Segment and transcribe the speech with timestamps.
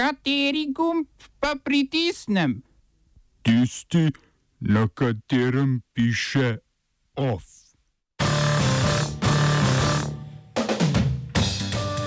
[0.00, 1.06] Kateri gumb
[1.40, 2.62] pa pritisnem?
[3.42, 4.08] Tisti,
[4.60, 6.56] na katerem piše
[7.16, 7.44] OF.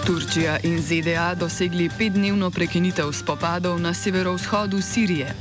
[0.06, 5.36] Turčija in ZDA dosegli petdnevno prekinitev spopadov na severovzhodu Sirije.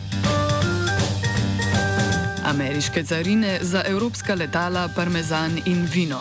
[2.45, 6.21] Ameriške carine za evropska letala, parmezan in vino.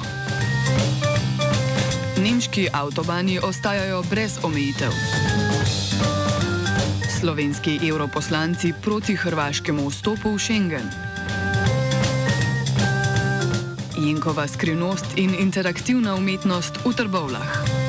[2.24, 4.92] Nemški avtobani ostajajo brez omejitev.
[7.22, 10.90] Slovenski europoslanci proti hrvaškemu vstopu v Schengen.
[13.98, 17.81] Jenkova skrivnost in interaktivna umetnost v trbovlah.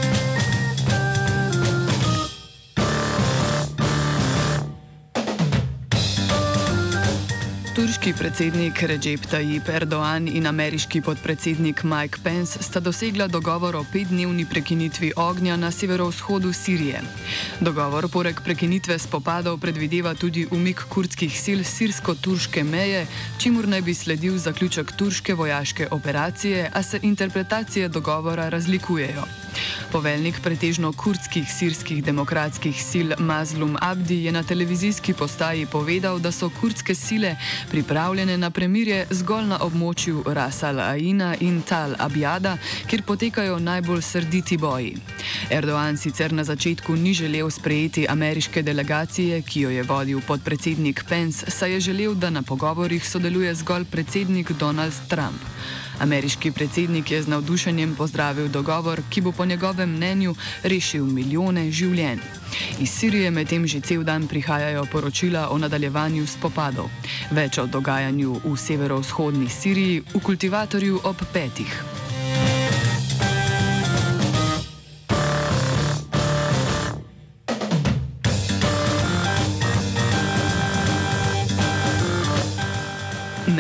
[7.93, 14.47] Turški predsednik Recep Tayyip Erdoğan in ameriški podpredsednik Mike Pence sta dosegla dogovor o petdnevni
[14.49, 17.03] prekinitvi ognja na severovzhodu Sirije.
[17.61, 23.05] Dogovor poleg prekinitve spopadov predvideva tudi umik kurdskih sil sirsko-turške meje,
[23.39, 29.42] čimur naj bi sledil zaključek turške vojaške operacije, a se interpretacije dogovora razlikujejo.
[29.93, 36.51] Poveljnik pretežno kurdskih sirskih demokratskih sil Mazlum Abdi je na televizijski postaji povedal, da so
[36.61, 37.37] kurdske sile
[37.71, 44.57] pripravljene na premirje zgolj na območju Ras al-Aina in Tal Abjada, kjer potekajo najbolj srditi
[44.57, 44.97] boji.
[45.51, 51.51] Erdoğan sicer na začetku ni želel sprejeti ameriške delegacije, ki jo je vodil podpredsednik Pence,
[51.51, 55.41] saj je želel, da na pogovorih sodeluje zgolj predsednik Donald Trump.
[56.03, 62.19] Ameriški predsednik je z navdušenjem pozdravil dogovor, ki bo po njegovem mnenju rešil milijone življenj.
[62.81, 66.91] Iz Sirije medtem že cel dan prihajajo poročila o nadaljevanju spopadov.
[67.31, 72.02] Več o dogajanju v severovzhodni Siriji v kultivatorju ob petih.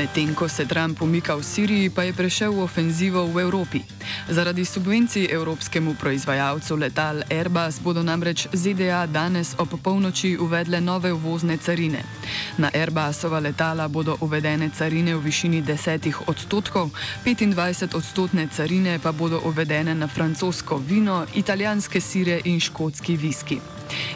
[0.02, 3.86] Medtem ko se Trump umika v Siriji, pa je prešel v ofenzivo v Evropi.
[4.28, 11.56] Zaradi subvencij evropskemu proizvajalcu letal Airbus bodo namreč ZDA danes ob polnoči uvedle nove uvozne
[11.56, 12.02] carine.
[12.56, 16.90] Na Airbusova letala bodo uvedene carine v višini 10 odstotkov,
[17.24, 23.60] 25 odstotne carine pa bodo uvedene na francosko vino, italijanske sire in škotski viski.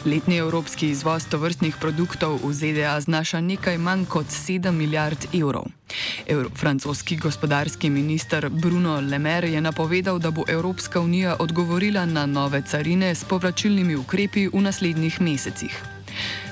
[0.05, 5.65] Letni evropski izvoz tovrstnih produktov v ZDA znaša nekaj manj kot 7 milijard evrov.
[6.27, 12.25] Euro francoski gospodarski minister Bruno Le Maire je napovedal, da bo Evropska unija odgovorila na
[12.25, 15.83] nove carine s povračilnimi ukrepi v naslednjih mesecih.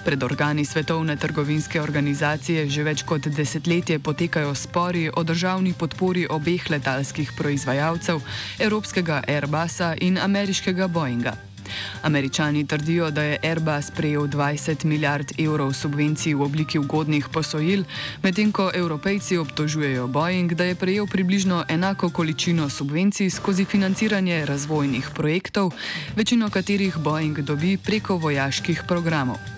[0.06, 6.70] Pred organi Svetovne trgovinske organizacije že več kot desetletje potekajo spori o državni podpori obeh
[6.70, 8.22] letalskih proizvajalcev,
[8.60, 11.55] evropskega Airbusa in ameriškega Boeinga.
[12.02, 17.84] Američani trdijo, da je Airbus prejel 20 milijard evrov subvencij v obliki ugodnih posojil,
[18.24, 25.10] medtem ko evropejci obtožujejo Boeing, da je prejel približno enako količino subvencij skozi financiranje razvojnih
[25.16, 25.72] projektov,
[26.16, 29.55] večino katerih Boeing dobi preko vojaških programov.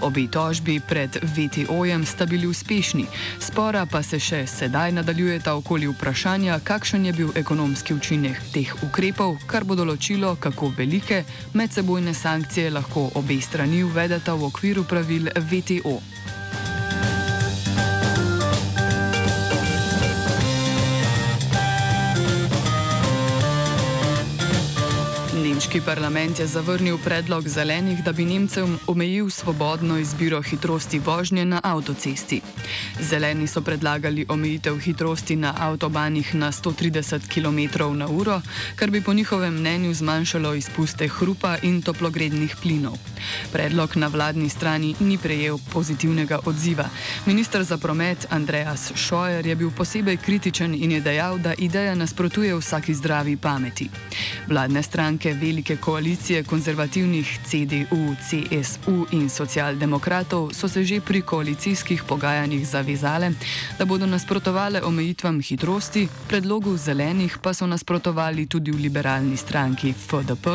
[0.00, 3.06] Obi tožbi pred VTO-jem sta bili uspešni,
[3.40, 9.38] spora pa se še sedaj nadaljujeta okoli vprašanja, kakšen je bil ekonomski učinek teh ukrepov,
[9.46, 11.24] kar bo določilo, kako velike
[11.54, 15.98] medsebojne sankcije lahko obe strani uvedeta v okviru pravil VTO.
[25.78, 31.60] Nemški parlament je zavrnil predlog zelenih, da bi Nemcem omejil svobodno izbiro hitrosti vožnje na
[31.62, 32.40] avtocesti.
[33.00, 38.40] Zeleni so predlagali omejitev hitrosti na avtobanih na 130 km/h,
[38.76, 42.98] kar bi po njihovem mnenju zmanjšalo izpuste hrupa in toplogrednih plinov.
[43.52, 46.88] Predlog na vladni strani ni prejel pozitivnega odziva.
[47.26, 52.54] Ministr za promet Andreas Scheuer je bil posebej kritičen in je dejal, da ideja nasprotuje
[52.54, 53.90] vsaki zdravi pameti.
[54.48, 62.68] Vladne stranke velike koalicije konzervativnih CDU, CSU in socialdemokratov so se že pri koalicijskih pogajanjih
[62.68, 63.32] zavezale,
[63.78, 70.46] da bodo nasprotovale omejitvam hitrosti, predlogu zelenih pa so nasprotovali tudi v liberalni stranki FDP,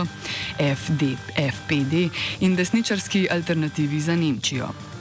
[0.60, 1.02] FD,
[1.36, 2.10] FPD
[2.40, 4.93] in desničarski alternativi za Nemčijo.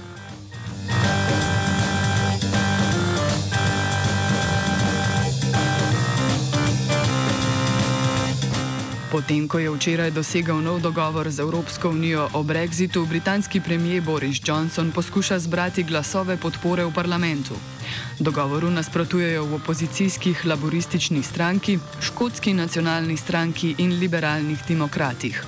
[9.12, 14.40] Potem, ko je včeraj dosegel nov dogovor z Evropsko unijo o brexitu, britanski premijer Boris
[14.40, 17.52] Johnson poskuša zbrati glasove podpore v parlamentu.
[18.16, 25.44] Dogovoru nasprotujejo v opozicijskih laborističnih stranki, škotski nacionalni stranki in liberalnih demokratih.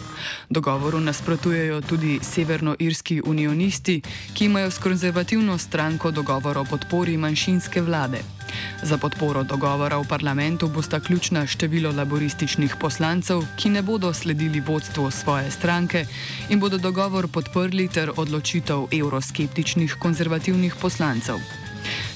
[0.51, 4.03] Dogovoru nasprotujejo tudi severnoirski unionisti,
[4.35, 8.44] ki imajo s konzervativno stranko dogovor o podpori manjšinske vlade.
[8.83, 15.11] Za podporo dogovora v parlamentu bosta ključna število laborističnih poslancev, ki ne bodo sledili vodstvu
[15.11, 16.07] svoje stranke
[16.49, 21.64] in bodo dogovor podprli ter odločitev evroskeptičnih konzervativnih poslancev.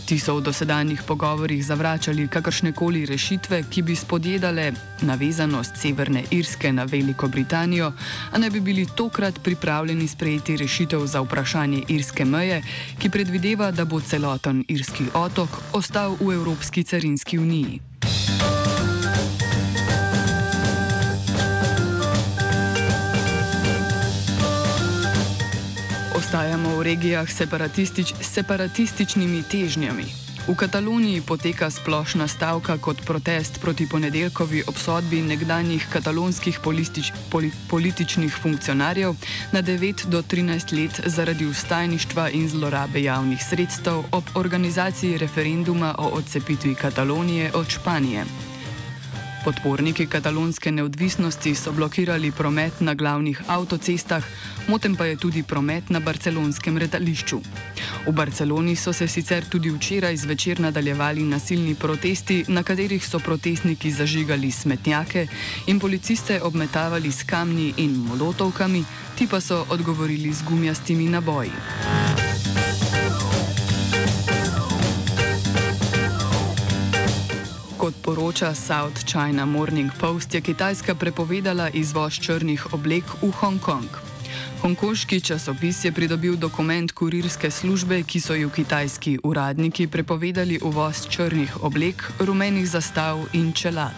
[0.08, 4.72] Ti so v dosedanjih pogovorjih zavračali kakršne koli rešitve, ki bi spodjedale
[5.04, 7.92] navezanost Severne Irske na Veliko Britanijo,
[8.32, 12.62] a ne bi bili tokrat pripravljeni sprejeti rešitev za vprašanje irske meje,
[12.98, 17.80] ki predvideva, da bo celoten irski otok ostal v Evropski carinski uniji.
[26.88, 30.08] Regijah separatistič, separatističnimi težnjami.
[30.48, 38.32] V Kataloniji poteka splošna stavka kot protest proti ponedeljkovi obsodbi nekdanjih katalonskih politič, poli, političnih
[38.32, 39.12] funkcionarjev
[39.52, 46.08] na 9 do 13 let zaradi ustajništva in zlorabe javnih sredstev ob organizaciji referenduma o
[46.16, 48.24] odcepitvi Katalonije od Španije.
[49.44, 54.24] Podporniki katalonske neodvisnosti so blokirali promet na glavnih avtocestah,
[54.68, 57.40] moten pa je tudi promet na barcelonskem letališču.
[58.06, 63.90] V Barceloni so se sicer tudi včeraj zvečer nadaljevali nasilni protesti, na katerih so protestniki
[63.90, 65.26] zažigali smetnjake
[65.66, 68.84] in policiste obmetavali s kamni in molotovkami,
[69.18, 72.07] ti pa so odgovorili z gumijastimi naboji.
[77.88, 83.88] Kot poroča South China Morning Post, je Kitajska prepovedala izvoz črnih oblek v Hongkong.
[84.60, 91.64] Hongkonški časopis je pridobil dokument kurirske službe, ki so ju kitajski uradniki prepovedali uvoz črnih
[91.64, 93.96] oblek, rumenih zastav in čelad.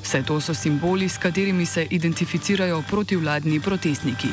[0.00, 4.32] Vse to so simboli, s katerimi se identificirajo protivladni protestniki.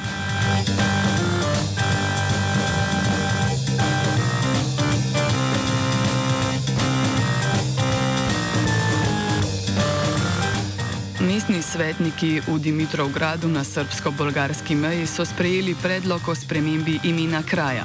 [11.75, 17.83] Svetniki v Dimitrovgradu na srbsko-bolgarski meji so sprejeli predlog o spremembi imena kraja.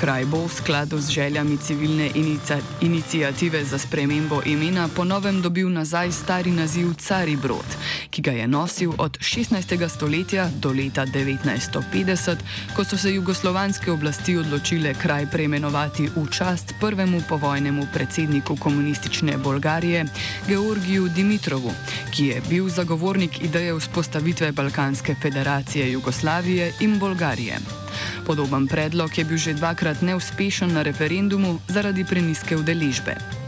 [0.00, 6.12] Kraj bo v skladu z željami civilne inicia inicijative za spremembo imena ponovem dobil nazaj
[6.12, 7.76] stari naziv Cari Brod,
[8.10, 9.88] ki ga je nosil od 16.
[9.88, 12.36] stoletja do leta 1950,
[12.76, 20.06] ko so se jugoslovanske oblasti odločile kraj preimenovati v čast prvemu povojnemu predsedniku komunistične Bolgarije,
[20.48, 21.72] Georgiju Dimitrovu,
[22.10, 27.79] ki je bil zagovornik ideje vzpostavitve Balkanske federacije Jugoslavije in Bolgarije.
[28.26, 33.39] Podoben predlog je bil že dvakrat neuspešen na referendumu zaradi preniske udeležbe.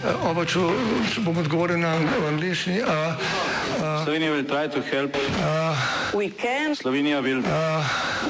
[0.00, 0.60] Oba, če,
[1.12, 1.90] če bom odgovoril na
[2.30, 2.78] angliški.
[4.00, 5.12] Slovenija will try to help.
[6.14, 7.44] We can Slovenija will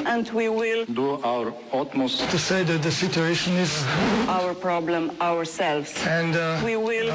[0.05, 3.71] and we will do our utmost To say that the situation is
[4.27, 5.95] our problem ourselves.
[6.05, 7.09] and uh, We will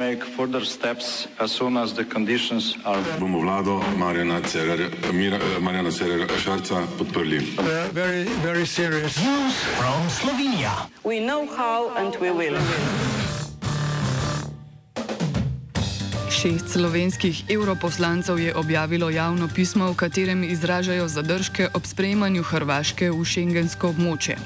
[0.00, 5.60] make further steps as soon as the conditions are bomo vlado Marjana Cererja, Mira, eh,
[5.60, 7.40] Marjana Cererja Šarca podprli.
[7.58, 9.14] uh, very, very serious.
[11.04, 12.56] we know how and we will.
[16.44, 23.24] Šest slovenskih europoslancev je objavilo javno pismo, v katerem izražajo zadržke ob sprejemanju Hrvaške v
[23.24, 24.36] šengensko območje.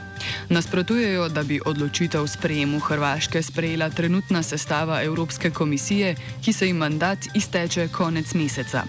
[0.49, 6.77] Nasprotujejo, da bi odločitev o sprejemu Hrvaške sprejela trenutna sestava Evropske komisije, ki se jim
[6.77, 8.85] mandat izteče konec meseca.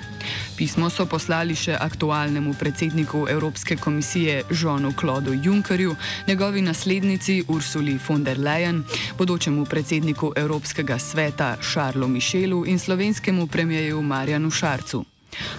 [0.58, 5.96] Pismo so poslali še aktualnemu predsedniku Evropske komisije Žonu Klodu Junckerju,
[6.28, 8.84] njegovi naslednici Ursuli von der Leyen,
[9.18, 12.99] bodočemu predsedniku Evropskega sveta Šarlu Mišelu in slovenskemu
[13.52, 15.06] premijeju Marjanu Šarcu.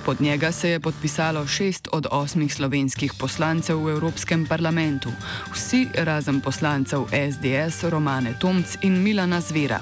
[0.05, 5.11] Pod njega se je podpisalo šest od osmih slovenskih poslancev v Evropskem parlamentu,
[5.53, 9.81] vsi razen poslancev SDS, Romane Tomc in Milana Zvera.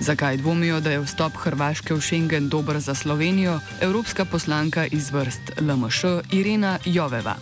[0.00, 5.60] Zakaj dvomijo, da je vstop Hrvaške v Schengen dober za Slovenijo, evropska poslanka iz vrst
[5.60, 7.34] LMŠ Irena Joveva.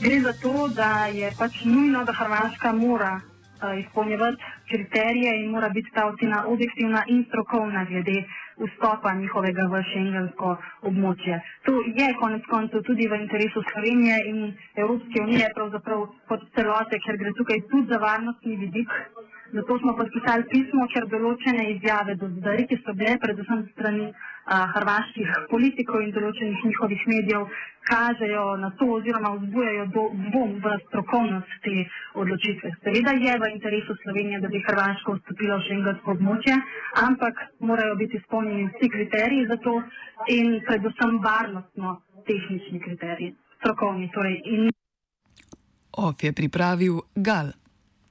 [0.00, 5.68] Gre za to, da je pač nujno, da Hrvaška mora uh, izpolnjevati kriterije in mora
[5.68, 8.24] biti ta ocena objektivna in strokovna glede
[8.60, 11.38] vstopa njihovega v šengensko območje.
[11.64, 14.38] To je konec koncev tudi v interesu Slovenije in
[14.76, 18.90] Evropske unije, pravzaprav kot celote, ker gre tukaj tudi za varnostni vidik.
[19.52, 24.58] Zato smo podpisali pismo, ker določene izjave do zdaj, ki so bile predvsem strani a,
[24.74, 27.46] hrvaških politikov in določenih njihovih medijev,
[27.88, 31.76] kažejo na to oziroma vzbujajo dvom v strokovnost te
[32.22, 32.72] odločitve.
[32.84, 36.58] Seveda je v interesu Slovenije, da bi Hrvaška vstopila v šengensko območje,
[37.04, 37.40] ampak
[37.70, 39.78] morajo biti izpolnjeni vsi kriteriji za to
[40.34, 41.94] in predvsem varnostno
[42.28, 44.10] tehnični kriteriji, strokovni.
[44.12, 44.68] Torej, in...
[46.04, 47.56] OF je pripravil Gal.